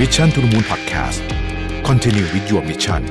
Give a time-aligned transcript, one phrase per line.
[0.00, 1.20] Mission to the Moon Podcast
[1.88, 3.02] Continue with your mission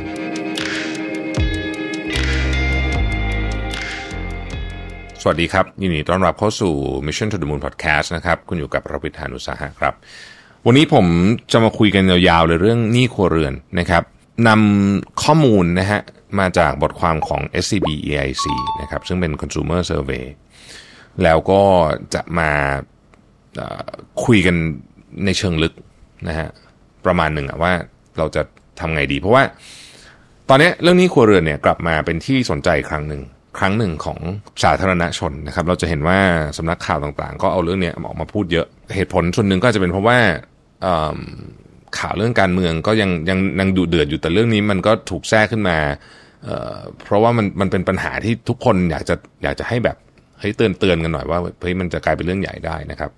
[5.22, 6.74] สวัสดีครับ ยินดีต้อนรับเข้าสู่
[7.08, 9.94] Mission to the Moon Podcast นะครับ คุณอยู่กับประวิทยานุสาหะครับ
[10.66, 11.06] วันนี้ผม
[11.52, 14.04] จะมาคุยกันยาวๆเลยเรื่องหนี้ครัวเรือนนะครับ
[14.48, 16.02] นำข้อมูลนะฮะ
[16.40, 18.46] มาจากบทความของ SCB EIC
[18.82, 20.26] นะครับซึ่งเป็น consumer survey
[21.24, 21.62] แล้วก็
[22.14, 22.52] จะมา
[24.26, 24.56] คุยกัน
[25.26, 25.74] ในเชิงลึก
[26.28, 26.50] นะฮะ
[27.06, 27.72] ประมาณหนึ่งอะว่า
[28.18, 28.42] เราจะ
[28.80, 29.44] ทำไงดี เพราะว่า
[30.50, 33.22] ตอนนี้เรื่องนี้ครัวเรือนเนี่ยกลับมาเป็นที่สนใจครั้งหนึ่ง
[33.58, 34.20] ครั้งหนึ่งของ
[34.64, 36.18] สาธารณชนนะครับ เราจะเห็นว่า
[36.58, 40.18] สำนักข่าวต่างๆ ก็เอาเรื่องเนี้ยออกมาพูดเยอะ เหตุผลส่วนหนึ่งก็จะเป็นเพราะว่า
[42.00, 45.78] ข่าวเรื่องการเมืองก็ยังยังยังดูเดือดอยู่แต่เรื่องนี้มันก็ถูกแทรกขึ้นมา
[47.04, 49.98] เพราะว่ามันมันเป็นปัญหาที่ทุกคนอยากจะอยากจะให้แบบ
[50.40, 53.12] เฮ้ยเตือนเตือนกันหน่อยว่าเฮ้ยมันจะกลายเป็นเรื่องใหญ่ได้นะครับ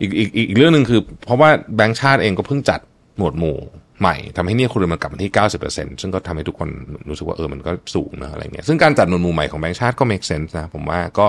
[0.00, 2.80] อีกอีกอีกอีกเรื่องหนึ่งคือ เพราะว่าแบงก์ชาติเองก็เพิ่งจัด
[3.18, 3.56] หมวดหมู่
[4.00, 5.32] ใหม่ทำให้หนี่ยครัวเรมันกลับมาที่
[5.66, 6.68] 90%ซึ่งก็ทำให้ทุกคน
[7.08, 11.26] รู้สึกว่าเออมันก็สูงนะอะไรเงี้ยซึ่งการจัดหมวดหมู่ใหม่ของแบงก์ชาติก็ make sense นะผมว่าก็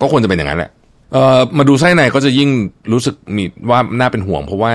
[0.00, 0.70] ก็ควรจะเป็นอย่างนั้นแหละ
[1.12, 2.50] เอ่อมาดูไส้ในก็จะยิ่ง
[2.92, 4.74] รู้สึกมีว่าน่าเป็นห่วง เพราะว่า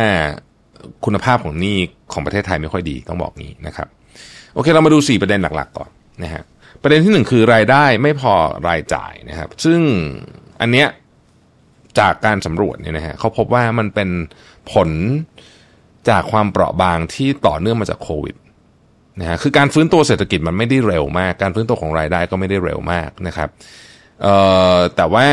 [1.06, 1.78] คุณภาพของหนี้
[2.14, 3.88] ของประเทศไทยไม่ค่อยดีต้องบอกงี้นะครับ
[4.54, 5.90] โอเคเรามาดู 4 ประเด็นหลักๆก่อน
[6.24, 6.44] นะฮะ
[6.82, 8.34] ประเด็นที่หนึ่งคือรายได้ไม่พอ
[8.68, 9.80] รายจ่ายนะครับ ซึ่ง
[10.62, 10.88] อันเนี้ย
[12.00, 14.10] จากการสำรวจเนี่ยนะฮะเขาพบว่ามันเป็น
[14.72, 14.90] ผล
[16.10, 18.36] จากความเปราะบางที่ต่อเนื่องมาจากโควิด
[19.20, 23.50] นะฮะคือการฟื้นตัวเศรษฐกิจมันไม่ได้เร็วมาก การฟื้นตัวของรายได้ก็ไม่ได้เร็วมากนะครับ
[24.22, 24.36] เอ่
[24.74, 25.26] อแต่ว่า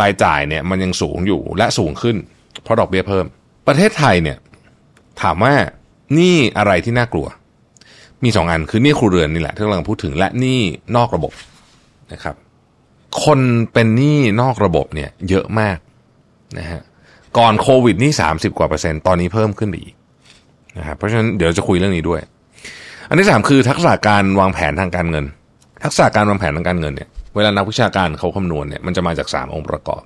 [0.00, 2.16] รายจ่ายเนี่ยมันยังสูงอยู่และสูงขึ้น
[2.62, 3.26] เพราะดอกเบี้ยเพิ่ม
[3.66, 4.38] ประเทศไทยเนี่ย
[5.22, 5.54] ถามว่า
[6.18, 7.26] นี่อะไรที่น่ากลัว
[8.24, 10.60] มีสองอันคือนี่ครัวเรือนนี่แหละที่เรากำลังพูดถึง และนี่
[10.96, 11.32] นอกระบบ
[12.12, 12.34] นะครับ
[13.24, 13.40] คน
[13.72, 15.78] เป็นหนี้นอกระบบเนี่ยเยอะมาก
[16.58, 16.80] นะฮะ
[17.38, 19.94] ก่อนโควิดนี่สามสิบกว่าเปอร์เซ็นต์ตอนนี้เพิ่มขึ้นไปอีก
[20.78, 22.20] นะครับเพราะฉะนั้นเดี๋ยวจะคุยเรื่องนี้ด้วย
[23.08, 25.24] อันที่สามคือทักษะการวางแผนทางการเงิน
[25.84, 30.02] ทักษะการวางแผนทางการเงินเนี่ยเวลานักวิชาการเขาคำนวณเนี่ยมันจะมาจากสามองค์ประกอบ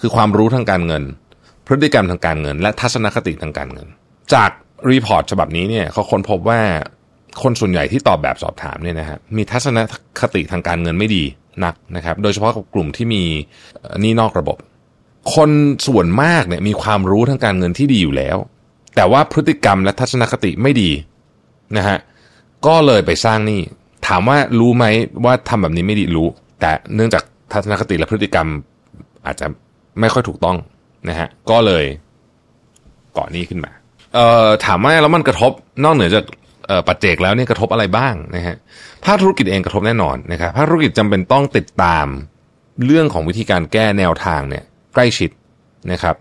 [0.00, 1.02] คือความรู้ทางการเงิน
[1.66, 3.86] พฤติกรรมทางการเงิน และทัศนคติทางการเงิน
[4.34, 4.50] จาก
[4.90, 6.60] report ฉบับนี้เนี่ยเขาค้นพบว่า
[7.42, 9.78] คนส่วนใหญ่ที่ตอบแบบสอบถามเนี่ยนะฮะมีทัศน
[10.20, 11.24] คติทางการเงินไม่ดี
[11.64, 13.22] นักนะครับ โดยเฉพาะกับกลุ่มที่มีห
[13.98, 14.58] นี้นอกระบบ
[15.34, 15.50] คน
[15.86, 18.36] ส่วนมากเนี่ยมีความรู้ทางการเงินที่ดีอยู่แล้ว
[18.96, 20.90] แต่ว่าพฤติกรรมและทัศนคติไม่ดี
[21.76, 21.98] นะฮะ
[22.66, 23.60] ก็เลยไปสร้างหนี้
[24.06, 24.84] ถามว่ารู้ไหม
[25.24, 26.28] ว่าทำแบบนี้ไม่ดีรู้
[26.60, 28.48] แต่เนื่องจากทัศนคติและพฤติกรรม
[29.26, 29.46] อาจจะ
[30.00, 30.56] ไม่ค่อยถูกต้อง
[31.08, 31.84] นะฮะก็เลย
[33.16, 33.72] ก่อหนี้ขึ้นมา
[34.14, 35.52] เอ่อถามว่าแล้วมันกระทบ
[35.84, 36.24] นอกเหนือจาก
[36.86, 38.56] ปัจเจกแล้วเนี่ยกระทบอะไรบ้างนะฮะ
[39.04, 42.06] ภาคธุรกิจเองกระทบแน่นอนนะครับภาคธุรกิจจำเป็นต้องติดตาม
[42.86, 44.64] เรื่องของวิธีการแก้แนวทางเนี่ย
[44.94, 45.30] ใกล้ชิด
[45.92, 46.16] นะครับ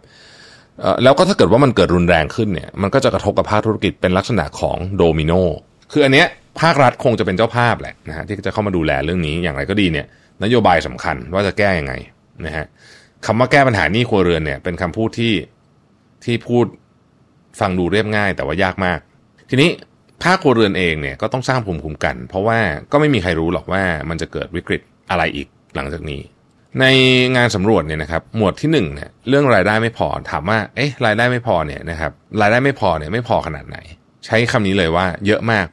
[1.04, 5.34] แล้วก็ถ้าเกิดว่ามันเกิดรุนแรงขึ้นเนี่ยมันก็จะกระทบกับภาคธุรกิจเป็นลักษณะของโดมิโน
[5.92, 6.28] คืออันเนี้ย
[6.62, 10.06] ภาครัฐคงจะเป็นเจ้าภาพแหละนะฮะที่จะเข้ามาดูแลเรื่องนี้อย่างไรก็ดีเนี่ย
[10.44, 11.94] นโยบายสำคัญว่าจะแก้ยังไง
[12.46, 12.66] นะฮะ
[13.26, 15.34] คำว่าแก้ปัญหานี้ครัวเรือนเนี่ย เป็นคำพูดที่
[16.26, 16.66] ที่พูด
[17.60, 19.00] ฟังดูเรียบง่าย แต่ว่ายากมาก
[19.50, 19.70] ทีนี้
[20.24, 22.60] ภาคครัวเรือนเองเนี่ยก็ต้องสร้างภูมิคุ้มกัน เพราะว่า
[22.92, 24.82] ก็ไม่มีใครรู้หรอกว่ามันจะเกิดวิกฤต
[25.12, 26.22] อะไรอีกหลังจากนี้
[26.80, 26.86] ใน
[27.36, 32.12] งานสำรวจเนี่ยนะครับหมวดที่หนึ่งเนี่ยเรื่องรายได้ไม่พอถามว่าเอ๊ะรายได้ไม่พอเนี่ยนะครับ
[32.42, 33.78] รายได้ไม่พอเนี่ยไม่พอขนาดไหน
[34.26, 35.66] ใช้คำนี้เลยว่าเยอะมาก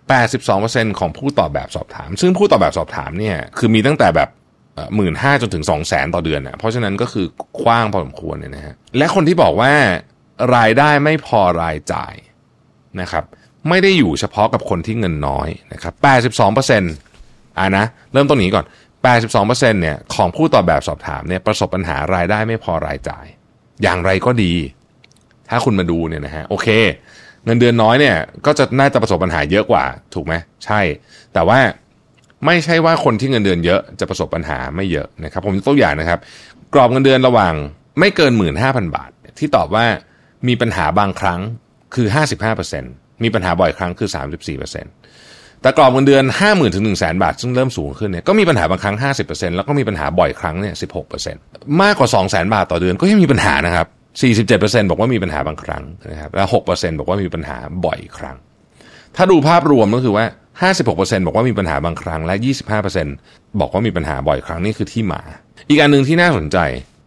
[0.45, 4.29] 82%ของผู้ตอบแบบสอบถาม ซึ่งผู้ตอบแบบสอบถามเนี่ยคือมีตั้งแต่แบบ
[4.97, 7.27] หมื่นห้าจนถึงสองแสนต่อเดือนนะเพราะฉะนั้นก็คือ
[7.63, 9.73] กว้างพอสมควรเนี่ยนะฮะและคนที่บอกว่า
[10.57, 12.15] รายได้ไม่พอรายจ่าย
[13.01, 13.25] นะครับ
[13.69, 15.95] ไม่ได้อยู่เฉพาะกับคนที่เงินน้อยนะครับ
[16.37, 18.65] 82%อ่านะเริ่มต้นนี้ก่อน
[19.03, 23.27] 82%เนี่ยของผู้ตอบแบบสอบถามเนี่ยประสบปัญหารายได้ไม่พอรายจ่าย
[23.83, 24.55] อย่างไรก็ดี
[25.49, 26.69] ถ้าคุณมาดูเนี่ยนะฮะโอเค
[27.45, 28.17] เงินเดือนน้อยเนี่ย
[28.47, 30.81] ก็จะน่าจะประสบปัญหาเยอะกว่า ถูกไหมใช่
[31.35, 31.59] แต่ว่า
[32.47, 36.19] ไม่ใช่ว่าคนที่เงินเดือนเยอะจะประสบปัญหาไม่เยอะนะครับ ผมยกตัวอย่างนะครับ
[36.75, 37.55] กรอบเงินเดือนระหว่าง
[37.99, 38.33] ไม่เกิน
[38.65, 39.87] 15,000 บาท ที่ตอบว่า
[40.49, 41.41] มีปัญหาบางครั้ง
[41.95, 42.07] คือ
[42.65, 44.11] 55%มีปัญหาบ่อยครั้งคือ
[44.57, 44.98] 34%
[45.63, 48.97] แต่กรอบเงินเดือน 50,000 ถึง 1 0 0 0 0 บาท ซึ่งเริ่มสูงขึ้นเนี่ยก็มีปัญหาบางครั้ง
[49.27, 50.75] 50%แล้วก็มีปัญหาบ่อยครั้งเนี่ย
[51.25, 53.87] 16%มากกว่า200,000 บาทต่อเดือนก็ยังมีปัญหานะครับ
[54.47, 57.57] 47%บอกว่ามีปัญหาบางครั้งนะครับและ6%บอกว่ามีปัญหา
[57.87, 58.37] บ่อยครั้ง
[59.17, 60.25] ถ้าดูภาพรวมก็คือว่า
[60.71, 62.35] 56%บอกว่ามีปัญหาบางครั้งและ
[62.99, 65.21] 25%บอกว่ามีปัญหาบ่อยครั้งนี่คือที่มา
[65.69, 66.59] อีกอันหนึ่งที่น่าสนใจ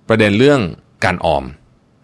[0.10, 0.60] ประเด็นเรื่อง
[1.06, 1.44] การออม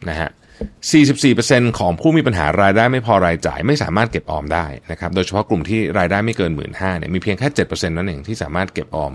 [0.10, 0.30] นะฮะ
[0.66, 9.14] 44%ของผู้มีปัญหารายได้ไม่พอรายจ่ายไม่สามารถเก็บออมได้นะครับ โดยเฉพาะกลุ่มที่รายได้ไม่เกินหมื่นห้าเนี่ยมีเพียงแค่7%นั่นเองที่สามารถเก็บออม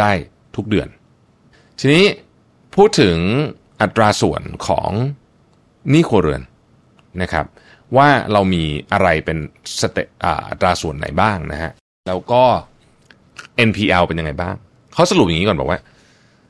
[0.00, 0.12] ได้
[0.56, 0.88] ทุกเดือน
[1.80, 2.04] ทีนี้
[2.76, 3.16] พูดถึง
[3.80, 4.90] อัตราส่วนของ
[5.90, 6.42] หนี้ครัวเรือน
[7.22, 7.46] นะครับ
[7.96, 9.38] ว่าเรามีอะไรเป็น
[9.80, 11.70] สเตอัตราส่วนไหนบ้างนะฮะ
[12.08, 12.42] แล้วก็
[13.68, 14.54] NPL เป็นยังไงบ้าง
[14.94, 15.78] เขาสรุปอย่างนี้ก่อนบอกว่า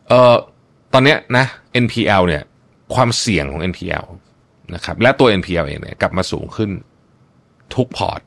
[0.08, 0.34] เออ
[0.92, 1.44] ตอนเนี้ยนะ
[1.84, 2.42] NPL เนี่ย
[2.94, 4.06] ความเสี่ยงของ NPL
[4.74, 6.70] นะครับและตัว NPL เองเนี่ยกลับมาสูงขึ้น
[7.74, 8.20] ทุกพอร์ต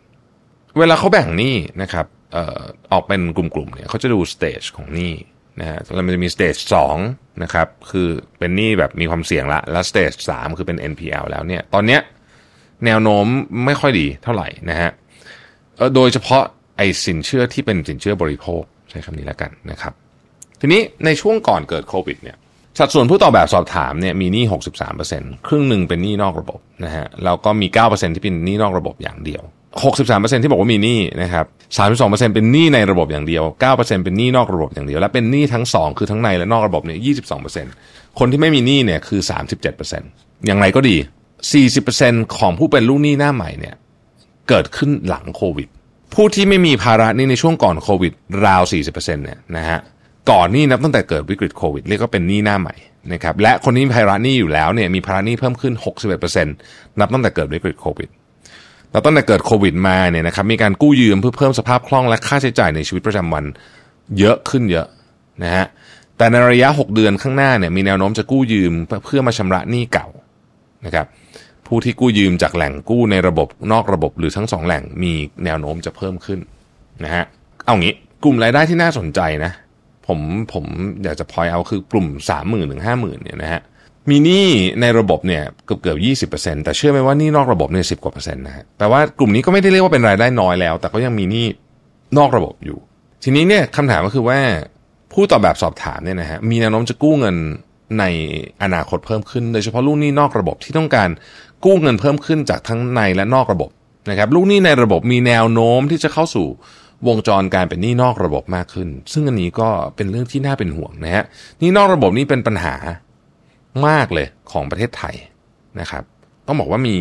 [0.80, 2.62] เวลาเขาแบ่งหนี้นะครับเอ่อ
[2.92, 5.14] ออกเป็นกลุ่มๆเนี่ยเขาจะดู stage ของหนี้
[5.60, 6.98] นะฮะแล้วมันจะมี stage สอง
[7.44, 8.08] นะครับคือ
[8.40, 12.02] เป็นหนี้แบบมีความเสี่ยงละแล้ว stage สามคือเป็น NPL แล้วเนี่ยตอนเนี้ย
[12.86, 13.26] แนวโน้ม
[13.66, 14.92] ไม่ค่อยดีเท่าไหร่นะฮะ
[15.96, 16.44] โดยเฉพาะ
[16.78, 19.94] ไอ้สินเชื่อที่เป็นสินเชื่อบริโภคใช้คำนี้แล้วกันนะครับ
[20.60, 22.38] ทีนี้ในช่วงก่อนเกิดโควิดเนี่ย
[22.80, 24.44] สัดส่วนผู้ตอบแบบสอบถามเนี่ยมีหนี้
[24.96, 29.44] 63%ครึ่งหนึ่งเป็นหนี้นอกระบบนะฮะแล้วก็มี 9%ที่เป็นหนี้นอกระบบอย่างเดียว
[29.94, 31.46] 63%ที่บอกว่ามีหนี้นะครับ
[31.90, 33.44] 32%เป็นหนี้ในระบบอย่างเดียว
[33.76, 37.00] 9%เป็นหนี้นอกระบบอย่างเดียว และเป็นหนี้ทั้ง 2 คือทั้งในและนอกระบบเนี่ย
[37.60, 39.22] 22%คนที่ไม่มีหนี้เนี่ยคือ
[39.84, 40.96] 37%อย่างไรก็ดี
[41.66, 43.76] 40%ของผู้เป็นลูกหนี้หน้าใหม่เนี่ย
[44.50, 45.68] เกิดขึ้นหลังโควิด
[46.14, 48.14] ผู้ที่ไม่มีภาระหนี้ในช่วงก่อนโควิด
[48.46, 49.80] ราว 40%เนี่ยนะฮะ
[50.32, 52.76] ก่อนหนี้นับตั้งแต่เกิดวิกฤตโควิดเรียกว่าเป็นหนี้หน้าใหม่
[53.14, 55.74] นะครับและคนที่มีภาระหนี้อยู่แล้วเนี่ยมีภาระหนี้เพิ่มขึ้น
[56.36, 56.46] 61%
[57.00, 58.10] นับตั้งแต่เกิดวิกฤตโควิด
[58.92, 63.46] แล้วตั้งแต่เกิดโควิดมาเนี่ยนะครับมีการกู้ยืมเพื่อเพิ่มสภาพคล่องและค่าใช้จ่ายในชีวิตประจำวัน
[64.20, 64.88] เยอะขึ้นเยอะ
[65.44, 65.66] นะฮะ
[66.18, 68.74] แต่ในระยะ 6 เดือนข้างหน้าเนี่ยมีแนวโน้มจะกู้ยืม
[69.06, 70.08] เพื่อมาชำระหนี้เก่า
[70.86, 71.06] นะครับ
[71.68, 75.14] ผู้ที่กู้ยืมจากแหล่งกู้ในระบบนอกระบบหรือทั้งสองแหล่งมี
[75.46, 76.40] แนวโน้มจะเพิ่มขึ้น
[77.04, 77.24] นะฮะ
[77.66, 77.94] เอางี้
[78.24, 79.52] กลุ่มรายได้ที่น่าสนใจนะ
[80.10, 80.20] ผม
[80.54, 80.66] ผม
[81.04, 83.62] อยากจะพอยเอาคือกลุ่ม 3 0 0 0 0ถึงห้าหมื่นเนี่ยนะฮะ
[84.10, 84.48] มีหนี้
[84.82, 91.46] ในระบบเนี่ยเกือบเกือบยี่สิบเปอร์เซ็นแต่เชื่อไหมว่านี่นอกระบบเนี่ยสิบกว่าเปอร์เซ็นต์นะฮะแปลว่ากลุ่มนี้ก็ไม่ได้เรียกว่าเป็นรายได้น้อยแล้ว แต่ก็ยังมีหนี้
[92.18, 92.80] นอกระบบอยู่
[93.24, 94.40] ทีนี้เนี่ยคำถามก็คือว่า
[95.14, 97.36] ผู้ตอบแบบสอบถามเนี่ยนะฮะมีแนวโน้มจะกู้เงิน
[98.00, 98.04] ใน
[98.64, 101.10] อนาคตเพิ่มขึ้น โดยเฉพาะลูกหนี้นอกระบบที่ต้องการ
[101.66, 103.70] กู้เงินเพิ่มขึ้นจากทั้งในและนอกระบบ
[104.10, 106.48] นะครับลูกหนี้ในระบบมีแนวโน้มที่จะเข้าสู่
[107.08, 111.26] วงจรการเป็นหนี้นอกระบบมากขึ้น ซึ่งอันนี้ก็เป็นเรื่องที่น่าเป็นห่วงนะฮะ
[111.60, 112.76] หนี้นอกระบบนี่เป็นปัญหา
[113.88, 115.16] มากเลยของประเทศไทย
[115.80, 116.04] นะครับ
[116.48, 116.98] ต้องบอกว่ามี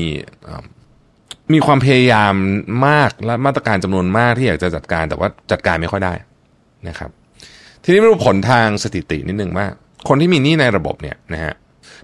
[1.53, 2.35] มีความพยายาม
[2.89, 6.15] มากและมาตรการจำนวนมากที่อยากจะจัดการแต่ว่าจัดการไม่ค่อยได้
[6.89, 7.11] นะครับ
[7.85, 9.67] ทีนี้มาดูผลทางสถิตินิดนึงว่า
[10.09, 11.55] คนที่มีหนี้ในระบบเนี่ยนะฮะ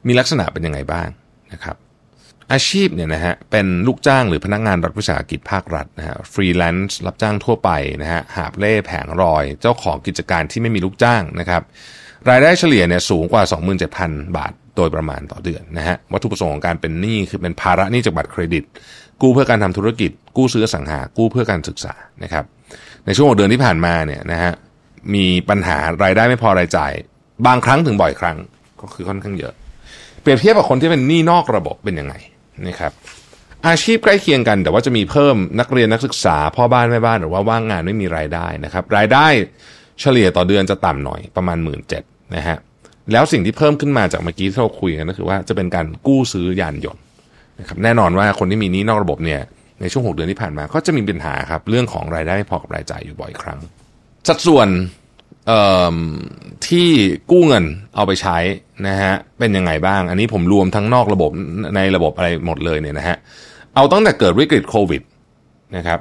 [0.06, 1.08] มีลักษณะเป็นยังไงบ้าง
[1.52, 1.76] นะครับ
[2.52, 7.70] อาชีพเนี่ยนะฮะเป็นลูกจ้างหรือพนักงงานรัฐวิสาหกิจภาครัฐนะฮะฟรีแลนซ์รับจ้างทั่วไป
[8.02, 11.62] นะฮะหาบเล่แผงรอย เจ้าของกิจการที่ไม่มีลูกจ้างนะครับ
[12.30, 13.42] รายได้เฉลี่ยเนี่ยสูงกว่า
[13.90, 18.64] 27,000 บาทโดยประมาณต่อเดือนนะฮะวัตถุประสงค์ของการเป็นหนี้คือเป็นภาระหนี้จากบัตรเครดิต
[19.22, 22.44] กู้เพื่อการทำธุรกิจ กู้ซื้อสังหา กู้เพื่อการศึกษานะครับ
[23.06, 24.52] ในช่วงเดือนที่ผ่านมาเนี่ยนะฮะ
[25.14, 26.92] มีปัญหารายได้ไม่พอรายจ่าย
[27.46, 28.36] บางครั้งถึงบ่อยครั้ง
[28.80, 29.52] ก็คือค่อนข้างเยอะ
[30.20, 32.14] เปรียบเทียบกับคนที่เป็นหนี้นอกระบบเป็นยังไง
[32.66, 32.92] นะครับ
[33.68, 39.26] อาชีพใกล้เคียงกัน แต่ว่าจะมีเพิ่มนักเรียนนักศึกษาพ่อบ้านแม่บ้านหรือว่าว่างงานไม่มีรายได้นะครับรายได้
[40.00, 42.02] เฉลี่ยต่อเดือนจะต่ำหน่อยประมาณหมื่นเจ็ด
[42.36, 42.58] นะฮะ
[43.12, 47.02] แล้วสิ่งที่เพิ่มขึ้นมาจากเมื่อกี้ที่เราคุยกันก็คือว่าจะเป็นการกู้ซื้อยานยนต์
[47.60, 49.40] นะครับแน่นอนว่าคนที่มีนี้นอกระบบเนี่ย
[49.80, 53.60] ในช่วง 6 เดือนที่ผ่านมาก็จะมีปัญหาครับเรื่องของรายได้ไม่พอกับรายจ่ายอยู่บ่อยครั้ง
[54.28, 54.68] สัดส่วน
[56.66, 56.88] ที่
[57.30, 57.64] กู้เงิน
[57.94, 58.36] เอาไปใช้
[58.88, 61.30] นะฮะเป็นยังไงบ้าง อันนี้ผมรวมทั้งนอกระบบ
[61.76, 63.16] ในระบบอะไรหมดเลยเนี่ยนะฮะ
[63.74, 65.02] เอาตั้งแต่เกิดวิกฤตโควิด
[65.76, 66.00] นะครับ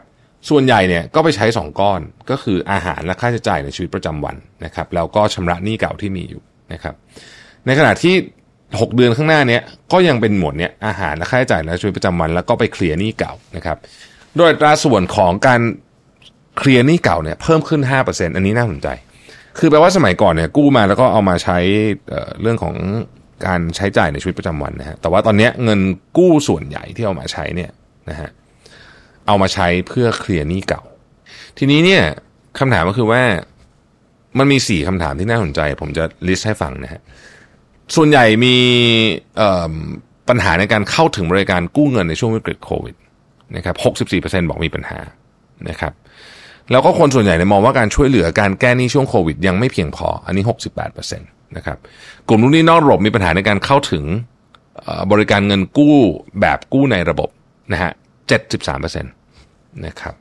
[0.49, 4.35] ส่วนใหญ่เนี่ยก็ไปใช้ 2 ก้อนก็คืออาหารและค่าใช้จ่ายในชีวิตประจำวัน
[4.65, 6.41] นะครับแล้วก็ชำระหนี้เก่าที่มีอยู่
[6.73, 6.95] นะครับ
[7.65, 8.15] ในขณะที่
[8.59, 13.77] 6 เดือนข้างหน้าเนี้ยก็ยังเป็นหมวดเนี้ยอาหารและค่าใช้จ่ายในชีวิตประจำวัน แล้วก็ไปเคลียร์หนี้เก่านะครับ
[14.37, 15.61] โดยตราส่วนของการ
[16.57, 18.87] เคลียร์หนี้เก่าเนี่ยเพิ่มขึ้น 5%อันนี้น่าสนใจ
[19.57, 21.57] คือแปลว่าสมัยก่อนเนี่ยกู้มาแล้วก็เอามาใช้
[22.41, 22.75] เรื่องของ
[23.45, 25.79] การใช้จ่ายในชีวิตประจำวันนะฮะแต่ว่าตอนนี้เงิน
[26.17, 27.71] กู้ส่วนใหญ่ที่เอามาใช้เนี่ย
[28.09, 28.29] นะฮะ
[29.27, 30.81] เอามาใช้เพื่อเคลียร์หนี้เก่า
[31.57, 32.03] ทีนี้เนี่ย
[32.59, 33.21] คำถามก็คือว่า
[34.37, 37.01] มันมีสี่คำถามที่น่าสนใจ ผมจะลิสต์ให้ฟังนะฮะ
[37.95, 38.55] ส่วนใหญ่มี
[40.29, 42.95] ปัญหาในการเข้าถึงบริการกู้เงินในช่วงวิกฤตโควิด
[43.55, 44.99] นะครับหกสิบสี่เปอร์เซ็นบอกมีปัญหา
[45.69, 45.93] นะครับ
[46.71, 50.43] แล้วก็คนส่วนใหญ่เนี่ยมองว่าการช่วยเหลือการแก้หนี้ช่วงโควิด ยังไม่เพียงพอ อันนี้
[50.79, 51.77] 68%นะครับ
[52.27, 54.03] กลุ่มลูกหนี้นอกระบบมีปัญหาในการเข้าถึง
[55.11, 55.97] บริการเงินกู้
[56.41, 57.29] แบบกู้ในระบบ
[57.71, 57.91] นะฮะ
[58.47, 60.15] 73%นะครับ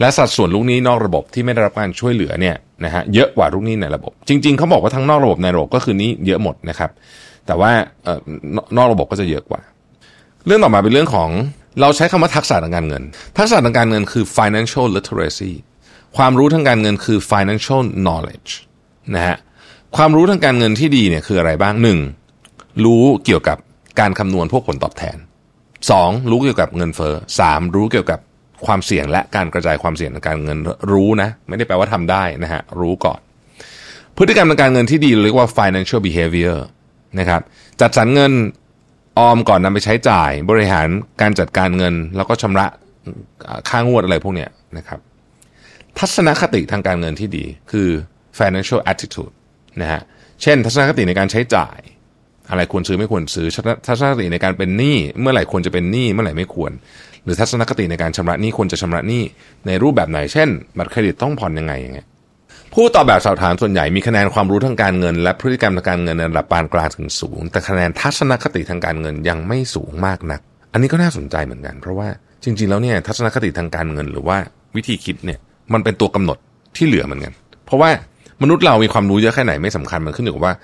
[0.00, 6.90] และสัดส่วนลูกหนี้นอกระบบที่ไม่ได้รับการช่วยเหลือเนี่ยนะฮะเยอะกว่าลูกหนี้ในระบบ จริง ๆเขาบอกว่าทั้งนอกระบบในระบบก็คือนี้เยอะหมดนะครับ
[7.46, 7.70] แต่ว่า
[8.76, 9.60] นอกระบบก็จะเยอะกว่า
[10.46, 11.30] เรื่องต่อมาเป็นเรื่องของ
[11.80, 13.02] เราใช้คำว่าทักษะทางการเงิน
[13.38, 15.52] ทักษะทางการเงินคือ financial literacy
[16.16, 18.50] ความรู้ทางการเงินคือ financial knowledge
[19.14, 19.36] นะฮะ
[19.96, 21.98] ความรู้ทางการเงินที่ดีเนี่ยคืออะไรบ้างหนึ่ง
[22.84, 23.58] รู้เกี่ยวกับ
[24.00, 25.16] การคำนวณพวกผลตอบแทน
[25.72, 26.30] 2.
[26.30, 27.74] รู้เกี่ยวกับเงินเฟ้อ 3.
[27.76, 28.20] รู้เกี่ยวกับ
[28.66, 30.58] ความเสี่ยงและการกระจายความเสี่ยงทางการเงิน
[30.92, 33.20] รู้นะ ไม่ได้แปลว่าทำได้นะฮะรู้ก่อน
[34.16, 36.58] พฤติกรรมทางการเงินที่ดีเรียกว่า financial behavior
[37.18, 37.42] นะครับ
[37.80, 38.32] จัดสรรเงิน
[39.18, 40.88] ออมก่อนนำไปใช้จ่ายบริหาร
[41.20, 42.66] การจัดการเงิน แล้วก็ชำระ
[43.68, 45.00] ค่างวดอะไรพวกเนี้ยนะครับ
[45.98, 47.88] ทัศนคติทางการเงินที่ดีคือ
[48.38, 49.34] financial attitude
[49.80, 50.02] นะฮะ
[50.42, 51.78] เช่น ทัศนคติในการใช้จ่าย
[52.50, 53.46] อะไรควรซื้อไม่ควรซื้อ
[53.86, 56.72] ทัศนคติในการเป็นหนี้เมื่อไหร่ควรจะเป็นหนี้เมื่อไหร่ไม่ควร
[57.24, 59.22] หรือทัศนคติในการชำระหนี้ควรจะชำระหนี้
[59.66, 62.06] ในรูปแบบไหน เช่น บัตรเครดิตต้องผ่อนยังไงอย่างเงี้ย
[62.74, 70.40] ผู้ตอบแบบสอบถามส่วนใหญ่มีคะแนนความรู้ทางการเงิน และพฤติกรรมทางการเงินในระดับปานกลางถึงสูง แต่คะแนนทัศนคติทางการเงินยังไม่สูงมากนัก
[70.72, 72.08] อันนี้ก็น่าสนใจเหมือนกัน เพราะว่า
[72.44, 74.38] จริง ๆ แล้วเนี่ยทัศนคติทางการเงิน หรือว่า
[74.76, 75.38] วิธีคิดเนี่ย
[75.74, 76.38] มันเป็นตัวกำหนด
[76.76, 77.32] ที่เหลือเหมือนกัน
[77.66, 77.90] เพราะว่า
[78.42, 80.54] มนุษย์เรามีความรู้เยอะแค่ไหนไม่สำคัญมันขึ้นอยู่กับว่า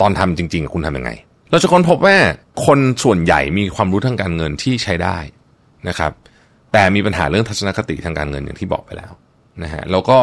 [0.00, 1.10] ตอนทำจริง ๆ คุณทำยังไง
[1.50, 2.16] เราจะค้นพบว่า
[2.66, 5.18] คนส่วนใหญ่มีความรู้ทางการเงินที่ใช้ได้
[5.88, 6.12] นะครับ
[6.72, 9.12] แต่มีปัญหาเรื่องทัศนคติทางการเงินอย่างที่บอกไปแล้ว
[9.62, 10.18] นะฮะแล้วก็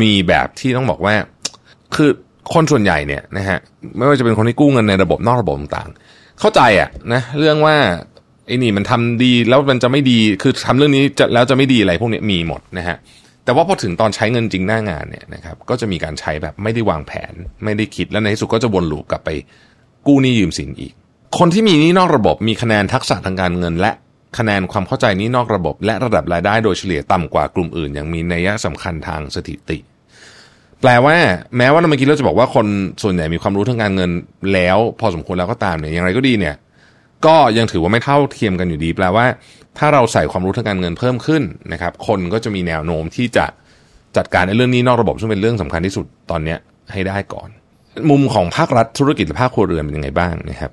[0.00, 1.14] มีแบบที่ต้องบอกว่า
[1.94, 2.10] คือ
[2.54, 3.58] คนส่วนใหญ่เนี่ยนะฮะ
[3.96, 7.76] ไม่ว่าจะเป็นคนที่กู้เงินในระบบนอกระบบต่างๆ เข้าใจอะนะเรื่องว่า
[8.46, 12.96] ไอ้นี่มันทำดีแล้วมันจะไม่ดีคือทำเรื่องนี้จะแล้วจะไม่ดีอะไรพวกนี้มีหมดนะฮะ
[13.44, 17.32] แต่ว่าพอถึงตอนใช้เงินจริงหน้างานเนี่ยนะครับก็จะมีการใช้แบบไม่ได้วางแผน
[17.64, 19.30] ไม่ได้คิดแล้วในที่สุดก็จะวนลูปกลับไป
[20.06, 20.92] กู้หนี้ยืมสินอีก
[21.38, 23.92] คนที่มีหนี้นอกระบบมีคะแนนทักษะทางการเงิน และ
[24.38, 29.78] คะแนนความเข้าใจนี้นอกระบบ และระดับรายได้โดยเฉลี่ยต่ำกว่ากลุ่มอื่น อย่างมีนัยสำคัญทางสถิติ
[30.80, 31.16] แปลว่า
[31.56, 32.66] แม้ว่าเมื่อกี้เราจะบอกว่าคน
[33.02, 34.10] ส่วนใหญ่มีความรู้ทางการเงิน
[34.54, 36.54] แล้ว พอสมควรแล้วก็ตามเนี่ยอย่างไรก็ดีเนี่ย
[37.26, 39.24] ก็ยังถือว่าไม่เท่าเทียมกันอยู่ดี แปลว่า
[39.78, 43.46] ถ้าเราใส่ความรู้ทางการเงินเพิ่มขึ้นนะครับ คนก็จะมีแนวโน้มที่จะ
[44.16, 46.56] จัดการในเรื่องนี้นอกระบบซึ่งเป็นเรื่องสำคัญที่สุดตอนนี้
[46.92, 47.48] ให้ได้ก่อน
[48.10, 50.70] มุมของภาครัฐธุรกิจและภาคครัวเรือนเป็นยังไงบ้างนะครับ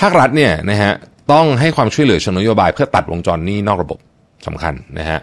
[0.00, 0.92] ภาครัฐเนี่ยนะฮะ
[1.32, 3.98] ต้องให้ความช่วยเหลือเชิงนโยบายเพื่อตัดวงจรนี้นอกระบบ
[4.46, 5.20] สำคัญนะฮะ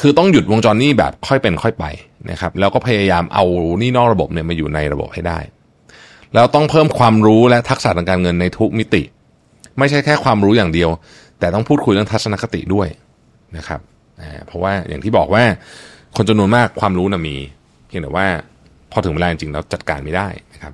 [0.00, 1.84] คือต้องหยุดวงจรนี้แบบค่อยเป็นค่อยไป
[2.30, 3.44] นะครับแล้วก็พยายามเอา
[3.82, 5.38] นี่นอกระบบเนี่ยมาอยู่ในระบบให้ได้
[6.34, 9.02] แล้วต้องเพิ่มความรู้และทักษะทางการเงินในทุกมิติ
[9.78, 10.90] ไม่ใช่แค่ความรู้อย่างเดียว
[11.42, 12.88] แต่ต้องพูดคุยเรื่องทัศนคติด้วย
[13.56, 13.80] นะครับ
[14.46, 15.44] เพราะว่าอย่างที่บอกว่า
[16.16, 17.36] คนจำนวนมากความรู้นะมี
[17.86, 18.26] เพียงแต่ว่า
[18.92, 20.72] พอถึงเวลาจริงแล้วจัดการไม่ได้นะครับ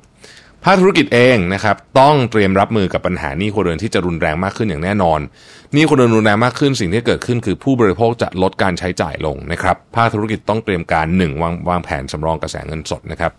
[0.64, 5.20] ภาคธุรกิจเองนะครับต้องเตรียมรับมือกับปัญหานี้ครัวเรือนที่จะรุนแรงมากขึ้นอย่างแน่นอน
[5.74, 13.32] นี้ครัวเรือนรุนแรงมากขึ้นสิ่งที่เกิดขึ้นคือผู้บริโภคจะลดการใช้จ่ายลงนะครับภาคธุรกิจต้องเตรียมการหนึ่งวางวางแผนสำรองกระแสเงินสดนะครับ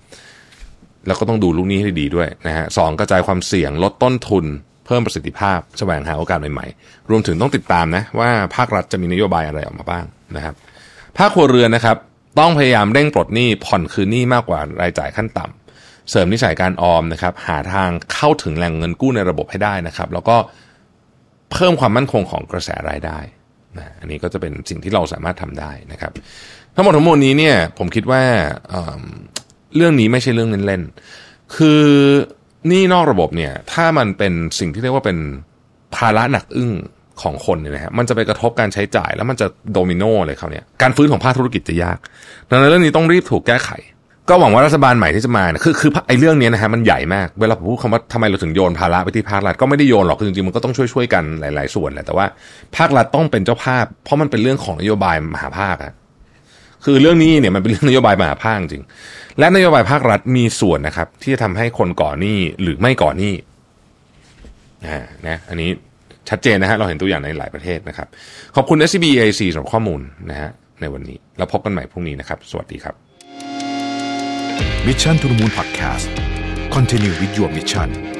[1.08, 4.46] แล้วก็ต้องดูลูกหนี้ให้ดีด้วยนะฮะสองกระจายความเสี่ยงลดต้นทุน
[4.90, 10.06] เพิ่มประสิทธิภาพแสวงหาโอกาสใหม่ๆ รวมถึงต้องติดตามนะว่าภาครัฐจะมีนโยบายอะไรออกมาบ้าง
[10.36, 10.56] นะครับ
[11.18, 11.98] ภาคครัวเรือนนะครับ
[12.40, 20.38] ต้องพยายามเร่งปลดหนี้ผ่อนคืนหนี้มากกว่ารายจ่ายขั้นต่ำเสริมนิสัยการออมนะครับ หาทางเข้าถึงแหล่งเงินกู้ในระบบให้ได้นะครับ แล้วก็
[21.52, 23.20] เพิ่มความมั่นคงของกระแสรายได้
[23.78, 26.12] นะอันนี้ก็จะเป็นสิ่งที่เราสามารถทำได้นะครับ
[26.76, 28.24] ทั้งหมดทั้งมวลนี้เนี่ยผมคิดว่า
[28.70, 31.84] เเรื่องนี้ไม่ใช่เรื่องเล่นๆคือ
[32.72, 35.18] นี่นอกระบบเนี่ยถ้ามันเป็นสิ่งที่เรียกว่าเป็น
[35.96, 36.72] ภาระหนักอึ้ง
[37.22, 41.98] ของคนเนี่ยนะฮะมันจะไปกระทบการใช้จ่ายแล้วมันจะโดมิโนเลยเขาเนี่ยการฟื้นของภาคธุรกิจจะยาก
[42.50, 43.70] ดังนั้นเรื่องนี้ต้องรีบถูกแก้ไข
[44.30, 52.26] ก็หวังว่ารัฐบาลใหม่ที่จะมาเนี่ยคือคือไอ้เรื่องนี้นะฮะมันใหญ่มาก เวลาผมพูดคำว่าทำไมเราถึงโยนภาระไปที่ภาครัฐก็ไม่ได้โยนหรอกคือจริงๆมันก็ต้องช่วยๆกันหลาย ๆ ส่วนแหละแต่ว่า
[52.78, 55.94] ภาครัฐต้องเป็นเจ้าภาพ เพราะมันเป็นเรื่องของนโยบายมหาภาคอะ
[56.86, 58.84] คือเรื่องนี้เนี่ยมันเป็นเรื่องนโยบายมหาภาคจริง
[59.40, 63.34] และนโยบายภาครัฐมีส่วนนะครับ ที่จะทำให้คนก่อหนี้หรือไม่ก่อหนี้
[64.88, 65.70] อ่านะอันนี้
[66.30, 68.08] ชัดเจนนะฮะเราเห็นตัวอย่างในหลายประเทศนะครับ
[68.56, 70.50] ขอบคุณ SCB EIC สำหรับข้อมูลนะฮะ
[70.82, 72.96] ในวันนี้ แล้วพบกันใหม่พรุ่งนี้นะครับ สวัสดีครับ
[74.88, 76.06] Mission to the Moon Podcast
[76.76, 78.19] Continue with your mission